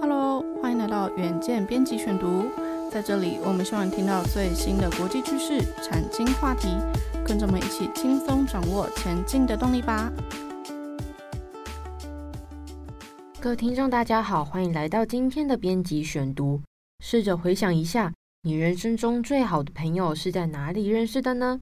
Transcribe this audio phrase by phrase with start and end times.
[0.00, 2.46] Hello，欢迎来到远见编辑选读。
[2.90, 6.68] 在这里，我们希望听到最新的国际趋势、产经话题，
[7.22, 10.10] 跟着我们一起轻松掌握前进的动力吧。
[13.38, 16.62] 各位听众，大家好，欢迎来到今天的编辑选读。
[17.04, 21.60] 试着回想一下，你人生中最好的朋友是在哪里认识的呢？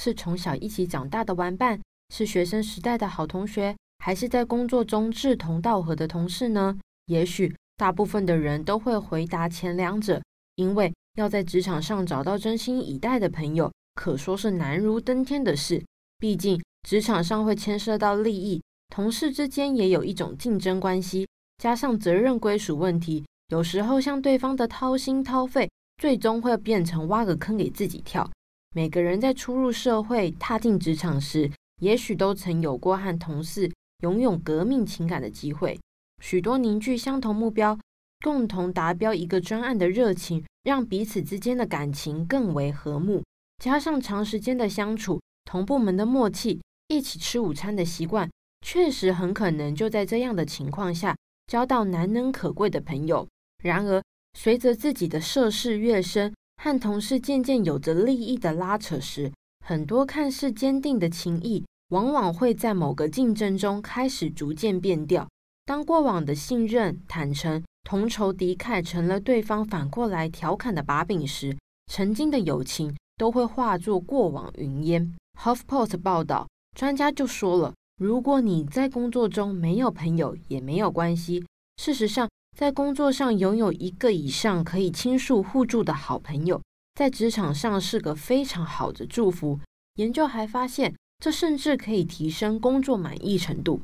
[0.00, 1.80] 是从小一起长大的玩伴，
[2.14, 6.78] 是学生时代的好同学，还是在工作中志同道合的同事呢？
[7.06, 10.22] 也许大部分的人都会回答前两者，
[10.56, 15.82] 因为要在职场上找到真心以待的朋友，可说是难如登天的事。
[16.18, 18.62] 毕竟职场上会牵涉到利益，
[18.94, 21.26] 同事之间也有一种竞争关系，
[21.56, 25.66] 加上责任归属问题，有时候向对方的掏心掏肺，
[25.96, 28.30] 最终会变成挖个坑给自己跳。
[28.76, 35.80] 每个人在初入社会、踏进职场时，也许都曾有过和同事拥有革命情感的机会。
[36.20, 37.78] 许多凝聚相同目标、
[38.22, 43.22] 共同达标一个专案的热情，让彼此之间的感情更为和睦。
[43.62, 48.30] 加上长时间的相处、同部门的默契、一起吃午餐的习惯，
[48.64, 53.26] 确实很可能就在这样的情况下交到难能可贵的朋友。
[53.62, 54.02] 然而，
[54.38, 59.32] 随着自己的涉世越深，和同事渐渐有着利益的拉扯时，
[59.64, 65.26] 很多看似坚定的情谊，往往会在某个竞争中开始逐渐变调。
[65.70, 75.14] 当过往的信任、坦诚、同仇敌忾成了对方反过来调侃的把柄时，曾经的友情都会化作过往云烟。
[75.40, 81.46] HuffPost 报道，专家就说了，如果你在工作中没有朋友也没有关系。
[81.76, 86.60] 事实上，在工作上拥有一个以上可以倾诉互助的好朋友，
[86.96, 89.60] 在职场上是个非常好的祝福。
[89.94, 93.80] 研究还发现，这甚至可以提升工作满意程度。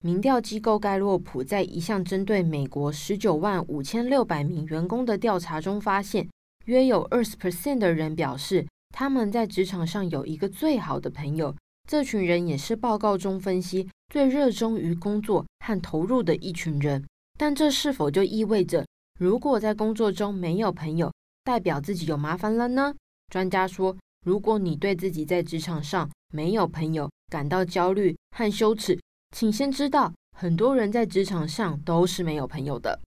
[0.00, 6.28] 民调机构盖洛普在一项针对美国十九万五千六百名员工的调查中发现，
[6.66, 11.52] 约有二十 percent 的人表示他们在职场上有一个最好的朋友。
[11.88, 17.04] 这群人也是报告中分析最热衷于工作和投入的一群人。
[17.36, 18.86] 但这是否就意味着，
[19.18, 22.94] 如果在工作中没有朋友，代表自己有麻烦了呢？
[23.32, 28.96] 专家说，如果你对自己在职场上没有朋友感到焦虑和羞耻，
[29.30, 33.00] 请先知道，很多人在职场上都是没有朋友的。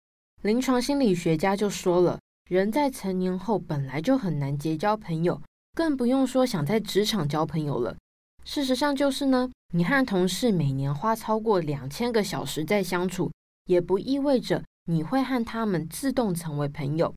[0.44, 5.42] 临床心理学家就说了，人在成年后本来就很难结交朋友，
[5.74, 7.96] 更不用说想在职场交朋友了。
[8.44, 13.32] 事实上就是呢，你和同事每年花超过两千个小时在相处。
[13.66, 17.14] 也不意味着你会和他们自动成为朋友。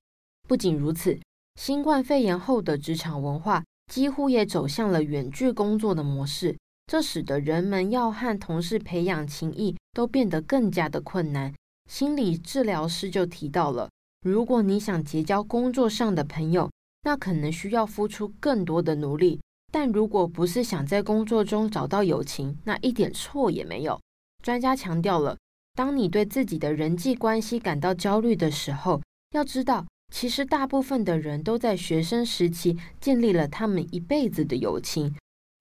[0.46, 1.18] 不仅如此，
[1.58, 6.56] 新冠肺炎后的职场文化几乎也走向了远距工作的模式，
[6.86, 11.52] 这使得人们要和同事培养情谊都变得更加的困难。
[11.90, 13.90] 心理治疗师就提到了，
[14.22, 16.70] 如果你想结交工作上的朋友，
[17.02, 19.38] 那可能需要付出更多的努力；
[19.72, 24.00] 但如果不是想在工作中找到友情，那一点错也没有。
[24.42, 25.36] 专家强调了。
[25.74, 29.02] 当你对自己的人际关系感到焦虑的时候，
[29.32, 29.84] 要知道，
[30.14, 35.14] 其实大部分的人都在学生时期建立了他们一辈子的友情。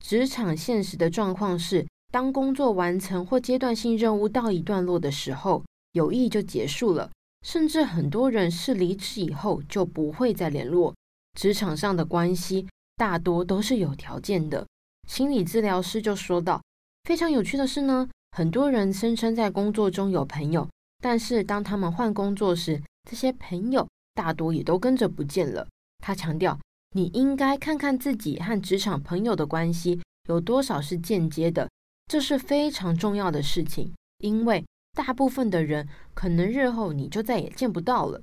[0.04, 7.10] 职场现实的状况是，当工作完成或阶段性任务到一段落的时候，友谊就结束了，
[7.42, 10.94] 甚至很多人是离职以后就不会再联络。
[11.40, 14.68] 职场上的关系大多都是有条件的。
[15.08, 16.62] 心理治疗师就说道
[17.06, 20.68] ：“非常有趣的是呢。”很多人声称在工作中有朋友，
[21.02, 25.66] 但是当他们换工作时，这些朋友大多也都跟着不见了。
[26.00, 26.60] 他强调，
[26.94, 30.00] 你应该看看自己和职场朋友的关系
[30.30, 31.70] 有多少是间接的，
[32.08, 38.22] 这是非常重要的事情，因为大部分的人可能日后你就再也见不到了。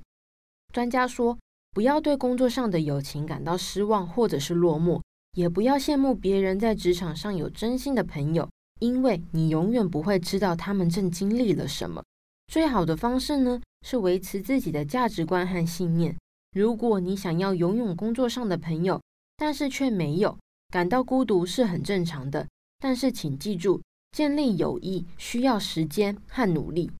[0.73, 1.37] 专家说，
[1.71, 5.01] 不要对工作上的友情感到失望或者是落寞，
[5.33, 8.49] 也不要羡慕别人在职场上有真心的朋友。
[8.79, 12.03] 因为你永远不会知道他们正经历了什么。
[12.47, 16.17] 最好的方式呢，是维持自己的价值观和信念。
[16.53, 19.01] 如果你想要拥有工作上的朋友，
[19.37, 20.37] 但是却没有，
[20.69, 22.45] 感到孤独是很正常的。
[22.79, 23.81] 但是请记住，
[24.11, 26.91] 建立友谊需要时间和努力。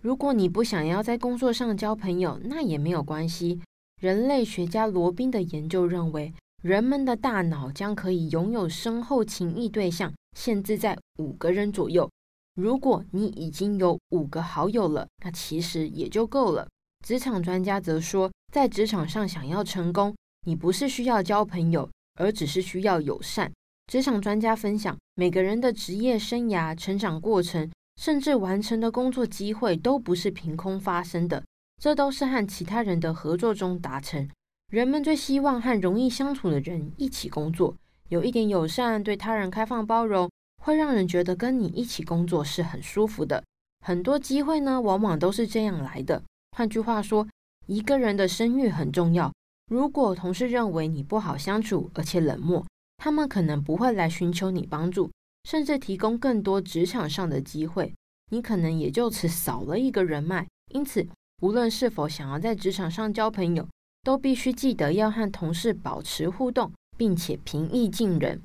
[0.00, 3.60] 如果你不想要在工作上交朋友，那也没有关系。
[4.00, 6.32] 人类学家罗宾的研究认为，
[6.62, 10.12] 人们的大脑将可以拥有深厚情谊对象。
[10.36, 12.10] 限制在五个人左右。
[12.54, 16.68] 如果你已经有五个好友了，那其实也就够了。
[17.06, 20.14] 职场专家则说，在职场上想要成功，
[20.46, 23.50] 你不是需要交朋友，而只是需要友善。
[23.90, 27.68] 职场专家分享，每个人的职业生涯、成长过程，
[28.00, 31.42] 甚至完成的工作机会，都不是凭空发生的。
[31.82, 34.30] 这都是和其他人的合作中达成。
[34.70, 37.74] 人们最希望和容易相处的人一起工作，
[38.08, 40.30] 有一点友善，对他人开放包容，
[40.62, 43.42] 会让人觉得跟你一起工作是很舒服的。
[43.84, 46.22] 很多机会呢，往往都是这样来的。
[46.56, 47.26] 换句话说，
[47.66, 49.32] 一个人的声誉很重要。
[49.70, 52.64] 如果同事认为你不好相处，而且冷漠，
[52.98, 55.10] 他们可能不会来寻求你帮助，
[55.44, 57.94] 甚至提供更多职场上的机会，
[58.30, 60.46] 你可能也就此少了一个人脉。
[60.72, 61.06] 因此，
[61.42, 63.66] 无论是否想要在职场上交朋友，
[64.02, 68.42] 都必须记得要和同事保持互动，并且平易近人。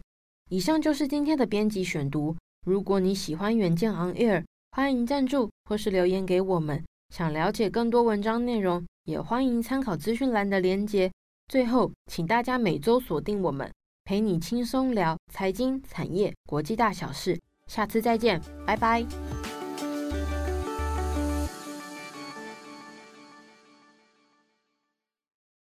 [0.49, 2.35] 以上就是今天的编辑选读。
[2.65, 6.83] 如果你喜欢远见 On Air，欢迎赞助或是留言给我们。
[7.13, 11.11] 想了解更多文章内容，也欢迎参考资讯栏的连接。
[11.47, 13.71] 最后，请大家每周锁定我们，
[14.05, 17.39] 陪你轻松聊财经、产业、国际大小事。
[17.65, 19.03] 下次再见，拜拜。